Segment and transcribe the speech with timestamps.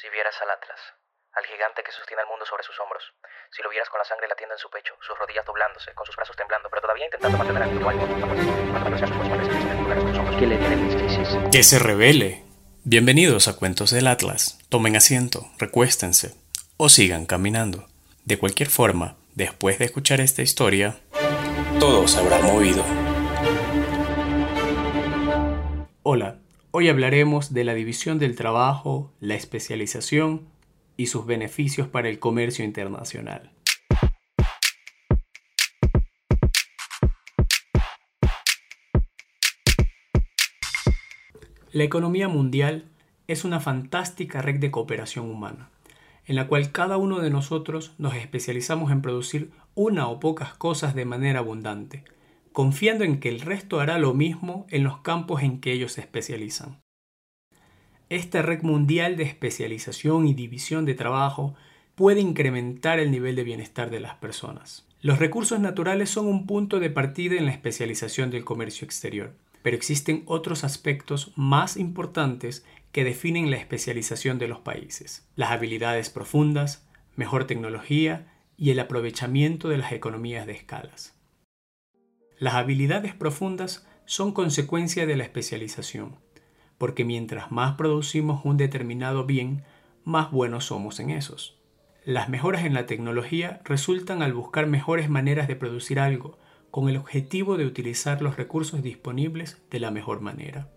[0.00, 0.78] Si vieras al Atlas,
[1.34, 3.02] al gigante que sostiene al mundo sobre sus hombros,
[3.50, 6.14] si lo vieras con la sangre latiendo en su pecho, sus rodillas doblándose, con sus
[6.14, 8.06] brazos temblando, pero todavía intentando mantener el mismo ánimo,
[10.38, 11.50] ¿Qué le tienen?
[11.50, 12.44] Que se revele.
[12.84, 14.60] Bienvenidos a Cuentos del Atlas.
[14.68, 16.36] Tomen asiento, recuéstense
[16.76, 17.88] o sigan caminando.
[18.24, 21.00] De cualquier forma, después de escuchar esta historia,
[21.80, 22.84] todo se habrá movido.
[26.04, 26.38] Hola,
[26.70, 30.48] hoy hablaremos de la división del trabajo, la especialización
[30.96, 33.52] y sus beneficios para el comercio internacional.
[41.70, 42.86] La economía mundial
[43.26, 45.70] es una fantástica red de cooperación humana,
[46.26, 50.94] en la cual cada uno de nosotros nos especializamos en producir una o pocas cosas
[50.94, 52.04] de manera abundante,
[52.58, 56.00] confiando en que el resto hará lo mismo en los campos en que ellos se
[56.00, 56.82] especializan.
[58.08, 61.54] Esta red mundial de especialización y división de trabajo
[61.94, 64.88] puede incrementar el nivel de bienestar de las personas.
[65.00, 69.76] Los recursos naturales son un punto de partida en la especialización del comercio exterior, pero
[69.76, 75.28] existen otros aspectos más importantes que definen la especialización de los países.
[75.36, 76.84] Las habilidades profundas,
[77.14, 81.17] mejor tecnología y el aprovechamiento de las economías de escalas.
[82.38, 86.16] Las habilidades profundas son consecuencia de la especialización
[86.78, 89.64] porque mientras más producimos un determinado bien,
[90.04, 91.58] más buenos somos en esos.
[92.04, 96.38] Las mejoras en la tecnología resultan al buscar mejores maneras de producir algo,
[96.70, 100.70] con el objetivo de utilizar los recursos disponibles de la mejor manera.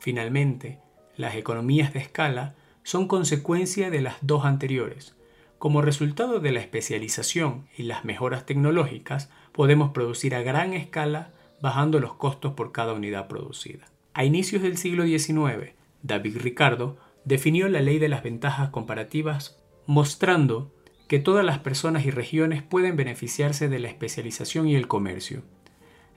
[0.00, 0.78] Finalmente,
[1.16, 5.16] las economías de escala son consecuencia de las dos anteriores.
[5.58, 11.98] Como resultado de la especialización y las mejoras tecnológicas, podemos producir a gran escala bajando
[11.98, 13.86] los costos por cada unidad producida.
[14.12, 20.72] A inicios del siglo XIX, David Ricardo definió la ley de las ventajas comparativas mostrando
[21.08, 25.42] que todas las personas y regiones pueden beneficiarse de la especialización y el comercio.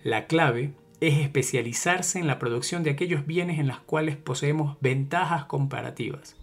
[0.04, 5.46] La clave es especializarse en la producción de aquellos bienes en los cuales poseemos ventajas
[5.46, 6.36] comparativas,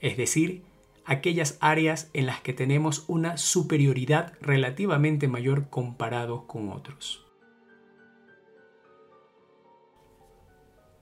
[0.00, 0.62] es decir,
[1.10, 7.26] aquellas áreas en las que tenemos una superioridad relativamente mayor comparados con otros.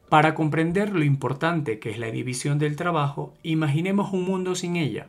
[0.09, 5.09] Para comprender lo importante que es la división del trabajo, imaginemos un mundo sin ella.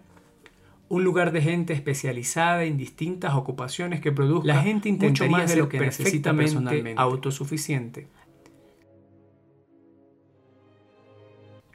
[0.89, 5.55] Un lugar de gente especializada en distintas ocupaciones que produzca la gente mucho más de
[5.55, 8.07] lo que necesita personalmente autosuficiente.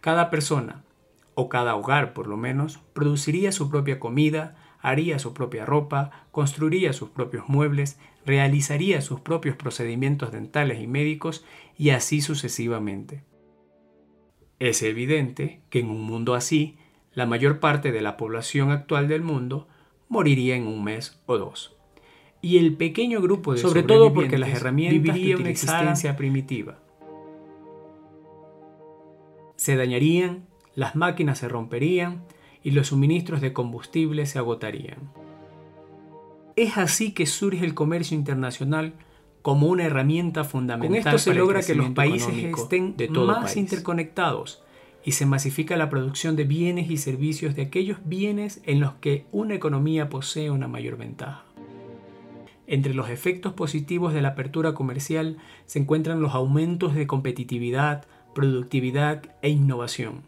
[0.03, 0.85] Cada persona,
[1.35, 6.93] o cada hogar por lo menos, produciría su propia comida, haría su propia ropa, construiría
[6.93, 11.45] sus propios muebles, realizaría sus propios procedimientos dentales y médicos
[11.77, 13.23] y así sucesivamente.
[14.59, 16.77] Es evidente que en un mundo así,
[17.13, 19.69] la mayor parte de la población actual del mundo
[20.09, 21.77] moriría en un mes o dos.
[22.41, 26.79] Y el pequeño grupo de sobre todo porque las herramientas viviría una existencia primitiva.
[29.57, 32.23] Se dañarían, las máquinas se romperían,
[32.63, 35.11] y los suministros de combustible se agotarían.
[36.57, 38.95] Es así que surge el comercio internacional
[39.43, 41.03] como una herramienta fundamental.
[41.03, 44.63] Con esto se logra que los países estén de más interconectados
[45.05, 49.27] y se masifica la producción de bienes y servicios de aquellos bienes en los que
[49.33, 51.45] una economía posee una mayor ventaja.
[52.67, 55.37] Entre los efectos positivos de la apertura comercial
[55.67, 60.23] se encuentran los aumentos de competitividad, productividad e innovación,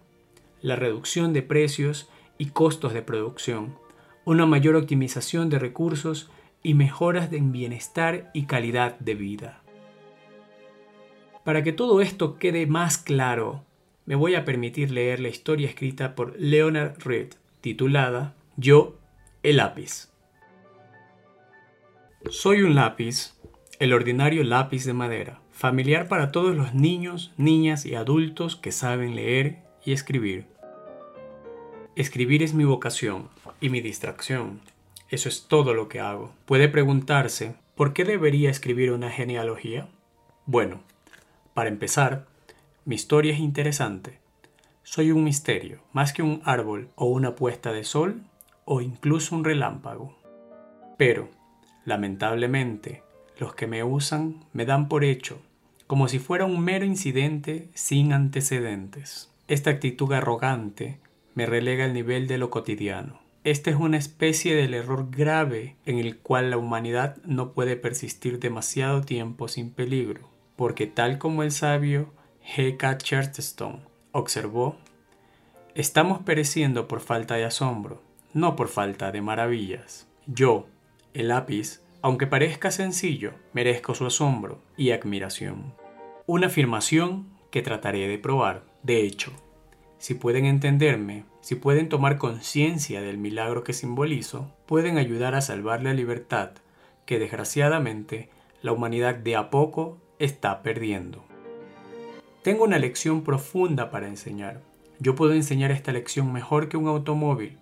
[0.62, 2.09] la reducción de precios
[2.39, 3.77] y costos de producción,
[4.25, 6.31] una mayor optimización de recursos
[6.62, 9.62] y mejoras en bienestar y calidad de vida.
[11.45, 13.65] Para que todo esto quede más claro,
[14.05, 18.99] me voy a permitir leer la historia escrita por Leonard Reed, titulada Yo,
[19.43, 20.09] el lápiz.
[22.31, 23.34] Soy un lápiz,
[23.78, 29.15] el ordinario lápiz de madera, familiar para todos los niños, niñas y adultos que saben
[29.15, 30.47] leer y escribir.
[31.94, 34.60] Escribir es mi vocación y mi distracción.
[35.09, 36.34] Eso es todo lo que hago.
[36.44, 39.88] Puede preguntarse, ¿por qué debería escribir una genealogía?
[40.44, 40.83] Bueno,
[41.54, 42.27] para empezar,
[42.84, 44.18] mi historia es interesante.
[44.83, 48.22] Soy un misterio, más que un árbol o una puesta de sol
[48.65, 50.15] o incluso un relámpago.
[50.98, 51.30] Pero,
[51.84, 53.03] lamentablemente,
[53.39, 55.41] los que me usan me dan por hecho,
[55.86, 59.30] como si fuera un mero incidente sin antecedentes.
[59.48, 60.98] Esta actitud arrogante
[61.34, 63.21] me relega al nivel de lo cotidiano.
[63.45, 68.41] Esta es una especie del error grave en el cual la humanidad no puede persistir
[68.41, 72.13] demasiado tiempo sin peligro, porque tal como el sabio
[72.57, 72.77] G.
[72.77, 72.98] K.
[72.98, 74.77] Chesterton observó,
[75.77, 78.03] Estamos pereciendo por falta de asombro,
[78.33, 80.09] no por falta de maravillas.
[80.27, 80.66] Yo,
[81.15, 85.75] el lápiz, aunque parezca sencillo, merezco su asombro y admiración.
[86.27, 88.65] Una afirmación que trataré de probar.
[88.86, 89.33] De hecho,
[89.98, 95.83] si pueden entenderme, si pueden tomar conciencia del milagro que simbolizo, pueden ayudar a salvar
[95.83, 96.53] la libertad
[97.04, 98.30] que desgraciadamente
[98.62, 101.22] la humanidad de a poco está perdiendo.
[102.42, 104.62] Tengo una lección profunda para enseñar
[104.98, 107.59] yo puedo enseñar esta lección mejor que un automóvil,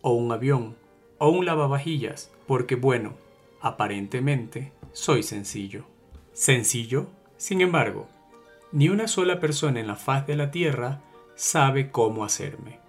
[0.00, 0.74] o un avión,
[1.18, 3.14] o un lavavajillas, porque bueno,
[3.60, 5.84] aparentemente soy sencillo.
[6.32, 8.08] Sencillo, sin embargo,
[8.72, 11.02] ni una sola persona en la faz de la Tierra
[11.34, 12.80] sabe cómo hacerme.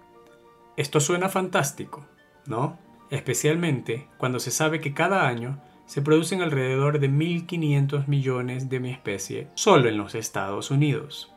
[0.76, 2.06] Esto suena fantástico,
[2.46, 2.78] ¿no?
[3.10, 8.90] Especialmente cuando se sabe que cada año se producen alrededor de 1.500 millones de mi
[8.90, 11.32] especie solo en los Estados Unidos.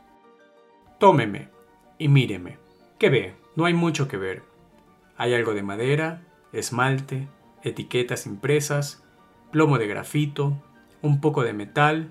[0.98, 1.50] Tómeme
[1.98, 2.58] y míreme,
[2.98, 3.34] ¿qué ve?
[3.54, 4.42] No hay mucho que ver.
[5.16, 6.22] Hay algo de madera,
[6.52, 7.28] esmalte,
[7.62, 9.04] etiquetas impresas,
[9.52, 10.62] plomo de grafito,
[11.02, 12.10] un poco de metal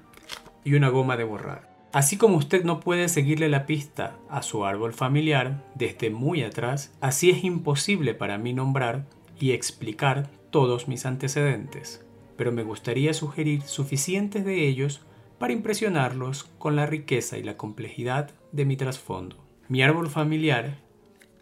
[0.63, 1.67] y una goma de borrar.
[1.98, 6.96] Así como usted no puede seguirle la pista a su árbol familiar desde muy atrás,
[7.02, 9.08] así es imposible para mí nombrar
[9.40, 12.06] y explicar todos mis antecedentes,
[12.36, 15.02] pero me gustaría sugerir suficientes de ellos
[15.40, 19.38] para impresionarlos con la riqueza y la complejidad de mi trasfondo.
[19.68, 20.78] Mi árbol familiar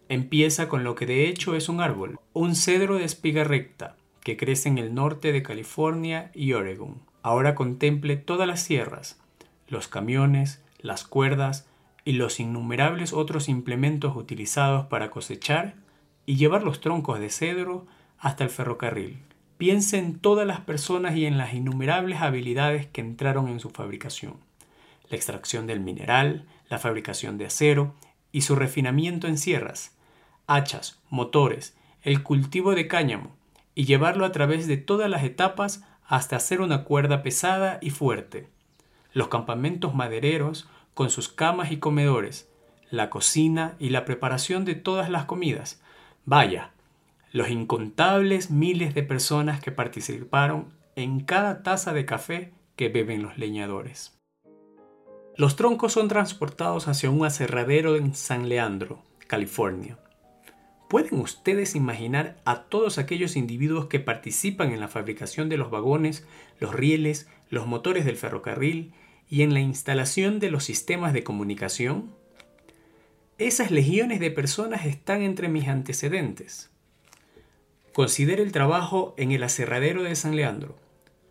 [0.08, 4.38] empieza con lo que de hecho es un árbol, un cedro de espiga recta que
[4.38, 7.02] crece en el norte de California y Oregon.
[7.20, 9.20] Ahora contemple todas las sierras,
[9.68, 11.66] los camiones, las cuerdas
[12.04, 15.74] y los innumerables otros implementos utilizados para cosechar
[16.24, 17.86] y llevar los troncos de cedro
[18.18, 19.18] hasta el ferrocarril.
[19.58, 24.34] Piense en todas las personas y en las innumerables habilidades que entraron en su fabricación.
[25.08, 27.94] La extracción del mineral, la fabricación de acero,
[28.32, 29.96] y su refinamiento en sierras,
[30.46, 33.34] hachas, motores, el cultivo de cáñamo,
[33.74, 38.48] y llevarlo a través de todas las etapas hasta hacer una cuerda pesada y fuerte.
[39.16, 42.50] Los campamentos madereros con sus camas y comedores,
[42.90, 45.80] la cocina y la preparación de todas las comidas.
[46.26, 46.72] Vaya,
[47.32, 50.66] los incontables miles de personas que participaron
[50.96, 54.20] en cada taza de café que beben los leñadores.
[55.34, 59.96] Los troncos son transportados hacia un aserradero en San Leandro, California.
[60.90, 66.28] ¿Pueden ustedes imaginar a todos aquellos individuos que participan en la fabricación de los vagones,
[66.60, 68.92] los rieles, los motores del ferrocarril
[69.28, 72.10] y en la instalación de los sistemas de comunicación?
[73.38, 76.70] Esas legiones de personas están entre mis antecedentes.
[77.92, 80.76] Considere el trabajo en el aserradero de San Leandro.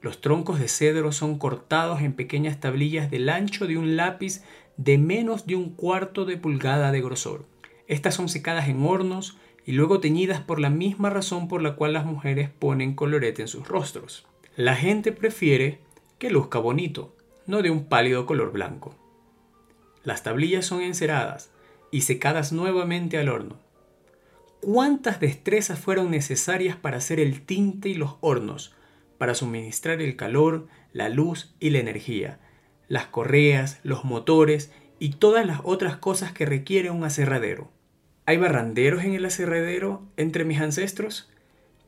[0.01, 4.43] Los troncos de cedro son cortados en pequeñas tablillas del ancho de un lápiz
[4.77, 7.45] de menos de un cuarto de pulgada de grosor.
[7.87, 11.93] Estas son secadas en hornos y luego teñidas por la misma razón por la cual
[11.93, 14.27] las mujeres ponen colorete en sus rostros.
[14.55, 15.79] La gente prefiere
[16.19, 17.14] que luzca bonito,
[17.47, 18.95] no de un pálido color blanco.
[20.03, 21.51] Las tablillas son enceradas
[21.91, 23.59] y secadas nuevamente al horno.
[24.61, 28.75] ¿Cuántas destrezas fueron necesarias para hacer el tinte y los hornos,
[29.17, 32.39] para suministrar el calor, la luz y la energía,
[32.87, 37.71] las correas, los motores y todas las otras cosas que requiere un aserradero.
[38.25, 41.29] ¿Hay barranderos en el aserradero entre mis ancestros?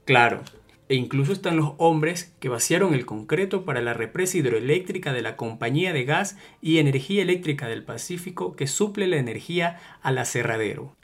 [0.06, 0.42] Claro,
[0.90, 5.36] e incluso están los hombres que vaciaron el concreto para la represa hidroeléctrica de la
[5.36, 10.96] Compañía de Gas y Energía Eléctrica del Pacífico que suple la energía al aserradero.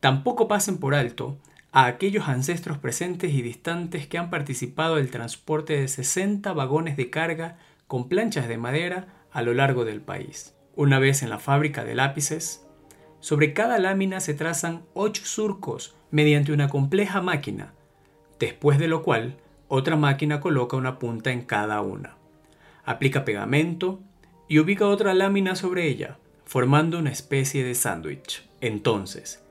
[0.00, 1.38] Tampoco pasen por alto
[1.72, 7.10] a aquellos ancestros presentes y distantes que han participado del transporte de 60 vagones de
[7.10, 10.54] carga con planchas de madera a lo largo del país.
[10.74, 12.66] Una vez en la fábrica de lápices,
[13.20, 17.74] sobre cada lámina se trazan 8 surcos mediante una compleja máquina,
[18.38, 19.36] después de lo cual
[19.68, 22.16] otra máquina coloca una punta en cada una.
[22.84, 24.00] Aplica pegamento
[24.48, 28.48] y ubica otra lámina sobre ella, formando una especie de sándwich.
[28.60, 29.42] Entonces,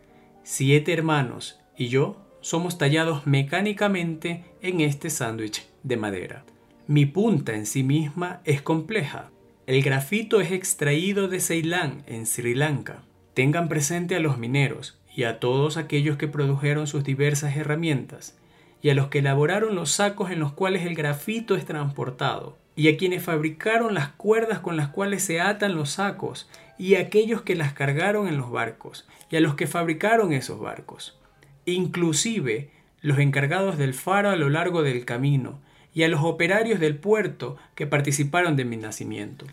[0.44, 6.46] siete hermanos y yo somos tallados mecánicamente en este sándwich de madera.
[6.88, 9.32] Mi punta en sí misma es compleja.
[9.65, 13.01] El grafito es extraído de Ceilán, en Sri Lanka.
[13.34, 18.38] Tengan presente a los mineros y a todos aquellos que produjeron sus diversas herramientas,
[18.86, 22.88] y a los que elaboraron los sacos en los cuales el grafito es transportado, y
[22.88, 27.42] a quienes fabricaron las cuerdas con las cuales se atan los sacos, y a aquellos
[27.42, 31.18] que las cargaron en los barcos, y a los que fabricaron esos barcos
[31.65, 32.70] inclusive
[33.01, 35.60] los encargados del faro a lo largo del camino
[35.96, 39.48] y a los operarios del puerto que participaron de mi nacimiento.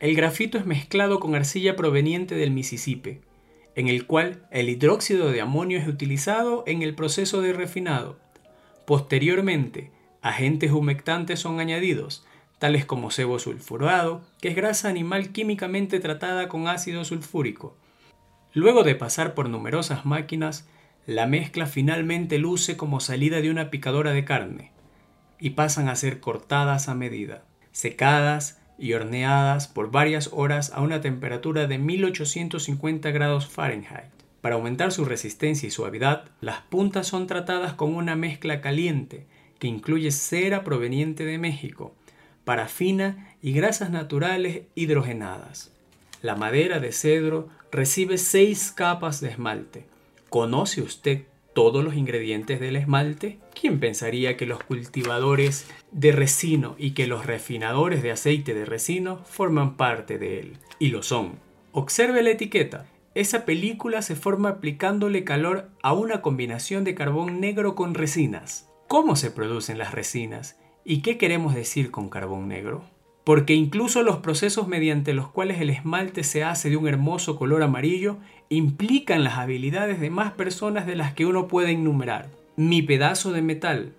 [0.00, 3.20] El grafito es mezclado con arcilla proveniente del Mississippi
[3.78, 8.18] en el cual el hidróxido de amonio es utilizado en el proceso de refinado.
[8.88, 9.90] Posteriormente,
[10.22, 12.24] agentes humectantes son añadidos,
[12.58, 17.76] tales como sebo sulfurado, que es grasa animal químicamente tratada con ácido sulfúrico.
[18.54, 20.66] Luego de pasar por numerosas máquinas,
[21.04, 24.72] la mezcla finalmente luce como salida de una picadora de carne
[25.38, 31.02] y pasan a ser cortadas a medida, secadas y horneadas por varias horas a una
[31.02, 34.17] temperatura de 1850 grados Fahrenheit.
[34.40, 39.26] Para aumentar su resistencia y suavidad, las puntas son tratadas con una mezcla caliente
[39.58, 41.94] que incluye cera proveniente de México,
[42.44, 45.72] parafina y grasas naturales hidrogenadas.
[46.22, 49.84] La madera de cedro recibe seis capas de esmalte.
[50.30, 51.22] ¿Conoce usted
[51.54, 53.38] todos los ingredientes del esmalte?
[53.60, 59.18] ¿Quién pensaría que los cultivadores de resino y que los refinadores de aceite de resino
[59.24, 60.58] forman parte de él?
[60.78, 61.40] Y lo son.
[61.72, 62.86] Observe la etiqueta.
[63.18, 68.70] Esa película se forma aplicándole calor a una combinación de carbón negro con resinas.
[68.86, 70.56] ¿Cómo se producen las resinas?
[70.84, 72.84] ¿Y qué queremos decir con carbón negro?
[73.24, 77.64] Porque incluso los procesos mediante los cuales el esmalte se hace de un hermoso color
[77.64, 78.18] amarillo
[78.50, 82.30] implican las habilidades de más personas de las que uno puede enumerar.
[82.54, 83.94] Mi pedazo de metal,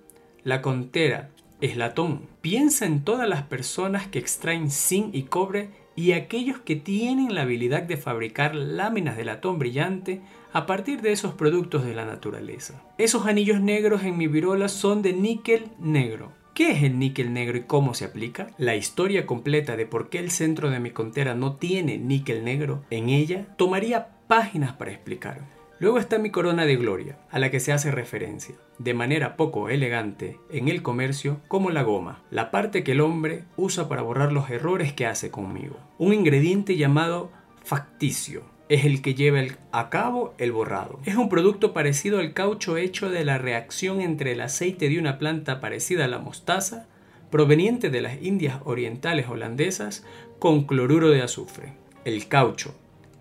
[0.46, 2.22] la contera, es latón.
[2.40, 7.42] Piensa en todas las personas que extraen zinc y cobre y aquellos que tienen la
[7.42, 10.22] habilidad de fabricar láminas de latón brillante
[10.54, 12.82] a partir de esos productos de la naturaleza.
[12.98, 16.32] Esos anillos negros en mi virola son de níquel negro.
[16.54, 18.48] ¿Qué es el níquel negro y cómo se aplica?
[18.58, 22.86] La historia completa de por qué el centro de mi contera no tiene níquel negro
[22.92, 25.59] en ella tomaría páginas para explicar.
[25.80, 29.70] Luego está mi corona de gloria, a la que se hace referencia, de manera poco
[29.70, 34.34] elegante, en el comercio como la goma, la parte que el hombre usa para borrar
[34.34, 35.78] los errores que hace conmigo.
[35.98, 37.32] Un ingrediente llamado
[37.64, 41.00] facticio, es el que lleva a cabo el borrado.
[41.06, 45.18] Es un producto parecido al caucho hecho de la reacción entre el aceite de una
[45.18, 46.88] planta parecida a la mostaza,
[47.32, 50.06] proveniente de las Indias orientales holandesas,
[50.40, 51.74] con cloruro de azufre.
[52.04, 52.76] El caucho,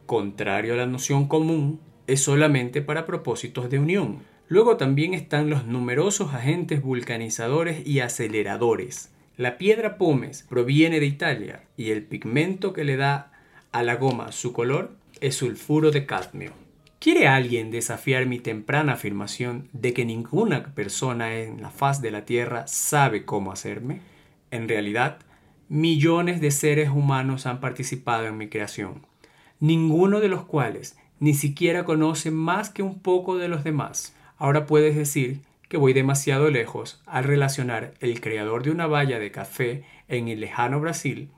[0.07, 4.19] contrario a la noción común, es solamente para propósitos de unión.
[4.49, 9.13] Luego también están los numerosos agentes vulcanizadores y aceleradores.
[9.37, 13.31] La piedra pómez proviene de Italia y el pigmento que le da
[13.71, 16.53] a la goma su color es sulfuro de cadmio.
[16.99, 22.25] ¿Quiere alguien desafiar mi temprana afirmación de que ninguna persona en la faz de la
[22.25, 24.01] Tierra sabe cómo hacerme?
[24.51, 25.19] En realidad,
[25.69, 29.07] millones de seres humanos han participado en mi creación,
[29.61, 34.15] ninguno de los cuales ni siquiera conocen más que un poco de los demás.
[34.37, 39.31] Ahora puedes decir que voy demasiado lejos al relacionar el creador de una valla de
[39.31, 41.31] café en el lejano Brasil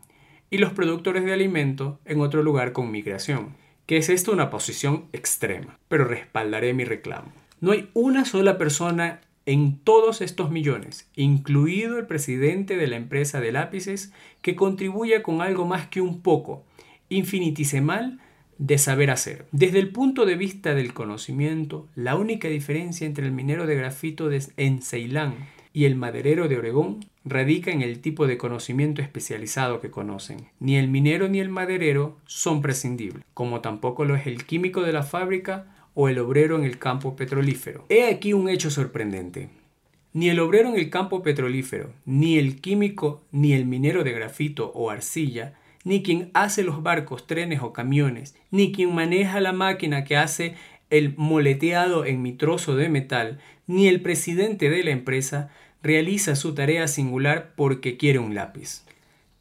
[0.51, 3.57] y los productores de alimento en otro lugar con mi creación,
[3.87, 7.33] que es esto una posición extrema, pero respaldaré mi reclamo.
[7.61, 13.41] No hay una sola persona en todos estos millones, incluido el presidente de la empresa
[13.41, 16.65] de lápices, que contribuya con algo más que un poco,
[17.09, 18.21] infinitesimal,
[18.61, 19.47] de saber hacer.
[19.53, 24.29] Desde el punto de vista del conocimiento, la única diferencia entre el minero de grafito
[24.29, 25.35] de, en Ceilán
[25.73, 30.49] y el maderero de Oregón radica en el tipo de conocimiento especializado que conocen.
[30.61, 34.93] Ni el minero ni el maderero son prescindibles, como tampoco lo es el químico de
[34.93, 37.87] la fábrica o el obrero en el campo petrolífero.
[37.89, 39.49] He aquí un hecho sorprendente.
[40.13, 44.71] Ni el obrero en el campo petrolífero, ni el químico, ni el minero de grafito
[44.75, 50.05] o arcilla ni quien hace los barcos, trenes o camiones, ni quien maneja la máquina
[50.05, 50.55] que hace
[50.91, 55.51] el moleteado en mi trozo de metal, ni el presidente de la empresa
[55.83, 58.85] realiza su tarea singular porque quiere un lápiz.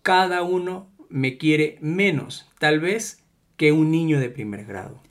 [0.01, 3.23] Cada uno me quiere menos, tal vez,
[3.57, 5.01] que un niño de primer grado.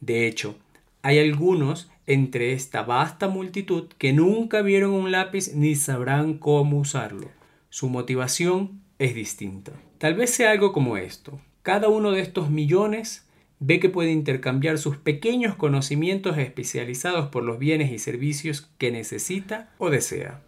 [0.00, 0.56] De hecho,
[1.02, 7.28] hay algunos entre esta vasta multitud que nunca vieron un lápiz ni sabrán cómo usarlo.
[7.68, 9.72] Su motivación es distinta.
[9.98, 11.40] Tal vez sea algo como esto.
[11.62, 13.28] Cada uno de estos millones
[13.58, 19.70] ve que puede intercambiar sus pequeños conocimientos especializados por los bienes y servicios que necesita
[19.78, 20.40] o desea.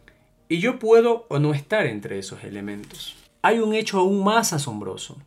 [0.48, 3.16] Y yo puedo o no estar entre esos elementos.
[3.42, 5.20] Hay un hecho aún más asombroso,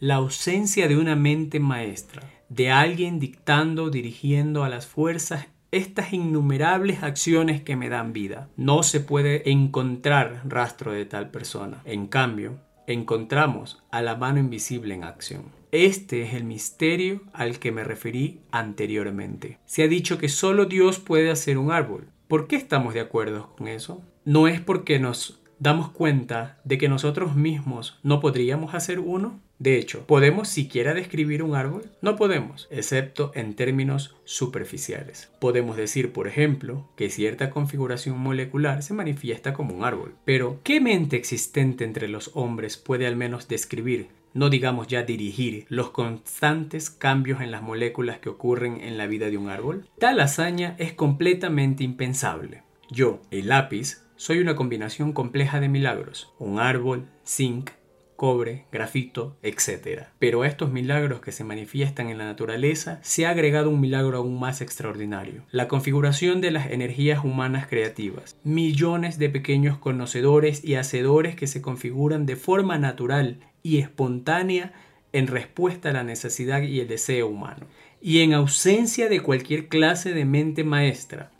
[0.00, 7.04] la ausencia de una mente maestra, de alguien dictando, dirigiendo a las fuerzas estas innumerables
[7.04, 8.48] acciones que me dan vida.
[8.56, 11.82] No se puede encontrar rastro de tal persona.
[11.84, 12.58] En cambio,
[12.92, 15.44] encontramos a la mano invisible en acción.
[15.72, 19.58] Este es el misterio al que me referí anteriormente.
[19.66, 22.08] Se ha dicho que solo Dios puede hacer un árbol.
[22.26, 24.02] ¿Por qué estamos de acuerdo con eso?
[24.24, 29.38] No es porque nos damos cuenta de que nosotros mismos no podríamos hacer uno?
[29.60, 31.84] De hecho, ¿podemos siquiera describir un árbol?
[32.00, 35.30] No podemos, excepto en términos superficiales.
[35.38, 40.14] Podemos decir, por ejemplo, que cierta configuración molecular se manifiesta como un árbol.
[40.24, 45.66] Pero, ¿qué mente existente entre los hombres puede al menos describir no digamos ya dirigir,
[45.68, 49.88] los constantes cambios en las moléculas que ocurren en la vida de un árbol?
[49.98, 52.62] Tal hazaña es completamente impensable.
[52.90, 56.30] Yo, el lápiz, soy una combinación compleja de milagros.
[56.38, 57.70] Un árbol, zinc,
[58.16, 60.08] cobre, grafito, etc.
[60.18, 64.18] Pero a estos milagros que se manifiestan en la naturaleza se ha agregado un milagro
[64.18, 68.36] aún más extraordinario, la configuración de las energías humanas creativas.
[68.44, 74.74] Millones de pequeños conocedores y hacedores que se configuran de forma natural y espontánea
[75.14, 77.64] en respuesta a la necesidad y el deseo humano,
[78.02, 81.30] y en ausencia de cualquier clase de mente maestra,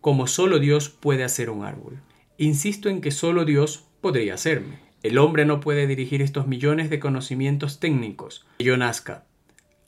[0.00, 2.00] como solo Dios puede hacer un árbol.
[2.42, 4.80] Insisto en que solo Dios podría hacerme.
[5.04, 9.26] El hombre no puede dirigir estos millones de conocimientos técnicos que yo nazca,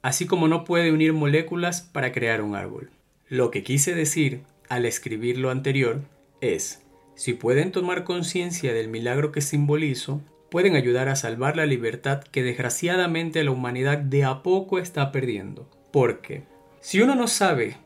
[0.03, 2.91] así como no puede unir moléculas para crear un árbol.
[3.29, 6.03] Lo que quise decir al escribir lo anterior
[6.41, 6.85] es,
[7.17, 12.45] si pueden tomar conciencia del milagro que simbolizo, pueden ayudar a salvar la libertad que
[12.45, 15.69] desgraciadamente la humanidad de a poco está perdiendo.
[15.91, 16.45] Porque
[16.81, 17.79] si uno no sabe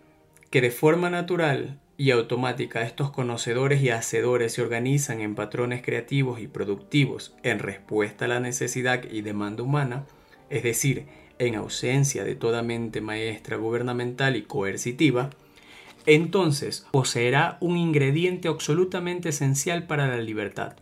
[0.51, 6.41] que de forma natural y automática estos conocedores y hacedores se organizan en patrones creativos
[6.41, 10.07] y productivos en respuesta a la necesidad y demanda humana,
[10.49, 11.07] es decir,
[11.41, 15.31] en ausencia de toda mente maestra gubernamental y coercitiva,
[16.07, 20.77] entonces poseerá un ingrediente absolutamente esencial para la libertad,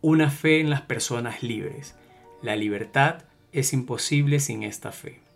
[0.00, 1.94] una fe en las personas libres.
[2.42, 3.22] La libertad
[3.52, 5.27] es imposible sin esta fe.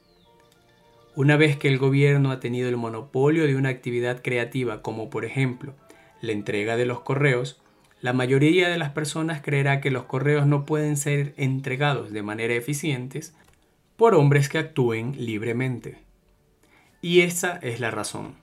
[1.14, 5.26] Una vez que el gobierno ha tenido el monopolio de una actividad creativa como por
[5.26, 5.74] ejemplo
[6.22, 7.60] la entrega de los correos,
[8.00, 12.54] la mayoría de las personas creerá que los correos no pueden ser entregados de manera
[12.54, 13.20] eficiente
[13.96, 15.98] por hombres que actúen libremente.
[17.02, 18.36] Y esa es la razón.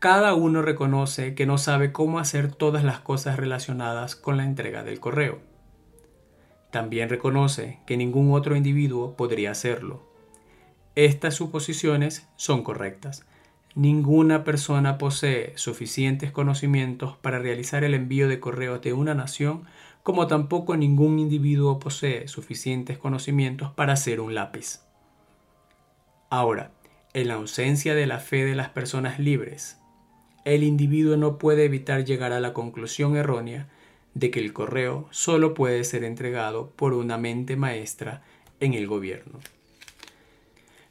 [0.00, 4.84] Cada uno reconoce que no sabe cómo hacer todas las cosas relacionadas con la entrega
[4.84, 5.38] del correo.
[6.70, 10.13] También reconoce que ningún otro individuo podría hacerlo
[10.96, 13.24] estas suposiciones son correctas.
[13.74, 19.64] Ninguna persona posee suficientes conocimientos para realizar el envío de correos de una nación,
[20.04, 24.80] como tampoco ningún individuo posee suficientes conocimientos para hacer un lápiz.
[26.30, 26.70] Ahora,
[27.14, 29.78] en la ausencia de la fe de las personas libres,
[30.44, 33.68] el individuo no puede evitar llegar a la conclusión errónea
[34.14, 38.22] de que el correo solo puede ser entregado por una mente maestra
[38.60, 39.40] en el gobierno.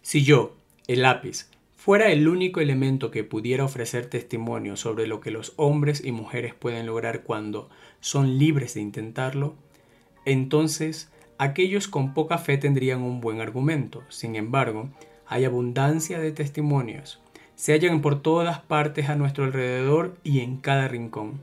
[0.04, 5.32] Si yo, el lápiz, fuera el único elemento que pudiera ofrecer testimonio sobre lo que
[5.32, 7.70] los hombres y mujeres pueden lograr cuando
[8.02, 9.56] son libres de intentarlo,
[10.26, 14.04] entonces aquellos con poca fe tendrían un buen argumento.
[14.10, 14.90] Sin embargo,
[15.26, 17.22] hay abundancia de testimonios.
[17.56, 21.40] Se hallan por todas partes a nuestro alrededor y en cada rincón.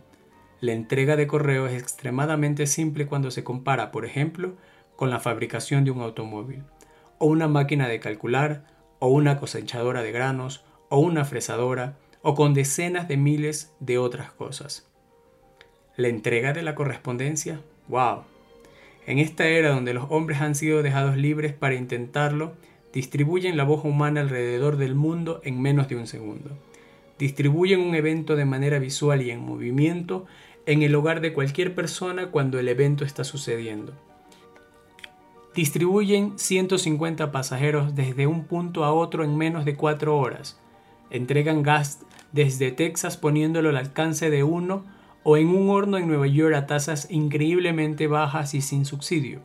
[0.60, 4.52] La entrega de correo es extremadamente simple cuando se compara, por ejemplo,
[4.96, 6.62] con la fabricación de un automóvil
[7.20, 8.64] o una máquina de calcular,
[8.98, 14.32] o una cosechadora de granos, o una fresadora, o con decenas de miles de otras
[14.32, 14.90] cosas.
[15.96, 18.22] La entrega de la correspondencia, wow.
[19.06, 22.54] En esta era donde los hombres han sido dejados libres para intentarlo,
[22.94, 26.56] distribuyen la voz humana alrededor del mundo en menos de un segundo.
[27.18, 30.24] Distribuyen un evento de manera visual y en movimiento
[30.64, 33.92] en el hogar de cualquier persona cuando el evento está sucediendo
[35.54, 40.58] distribuyen 150 pasajeros desde un punto a otro en menos de 4 horas.
[41.10, 42.00] Entregan gas
[42.32, 44.84] desde Texas poniéndolo al alcance de uno
[45.22, 49.40] o en un horno en Nueva York a tasas increíblemente bajas y sin subsidio.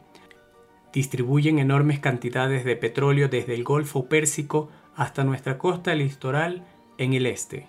[0.94, 6.64] Distribuyen enormes cantidades de petróleo desde el Golfo Pérsico hasta nuestra costa litoral
[6.98, 7.68] en el este.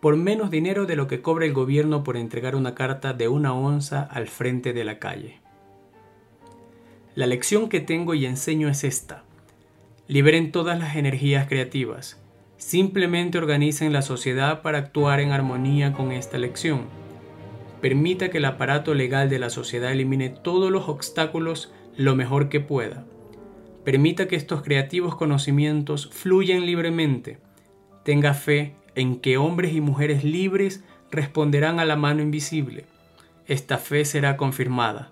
[0.00, 3.52] Por menos dinero de lo que cobra el gobierno por entregar una carta de una
[3.52, 5.40] onza al frente de la calle.
[7.18, 9.24] La lección que tengo y enseño es esta.
[10.06, 12.22] Liberen todas las energías creativas.
[12.58, 16.82] Simplemente organicen la sociedad para actuar en armonía con esta lección.
[17.80, 22.60] Permita que el aparato legal de la sociedad elimine todos los obstáculos lo mejor que
[22.60, 23.04] pueda.
[23.84, 27.38] Permita que estos creativos conocimientos fluyan libremente.
[28.04, 32.84] Tenga fe en que hombres y mujeres libres responderán a la mano invisible.
[33.48, 35.10] Esta fe será confirmada.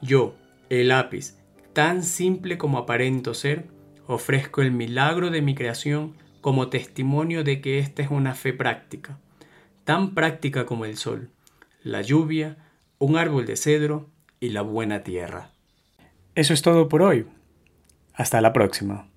[0.00, 0.34] Yo,
[0.70, 1.36] el lápiz,
[1.72, 3.66] tan simple como aparento ser,
[4.06, 9.18] ofrezco el milagro de mi creación como testimonio de que esta es una fe práctica,
[9.84, 11.30] tan práctica como el sol,
[11.82, 12.56] la lluvia
[12.98, 14.08] un árbol de cedro
[14.40, 15.50] y la buena tierra.
[16.34, 17.26] Eso es todo por hoy.
[18.14, 19.08] Hasta la próxima.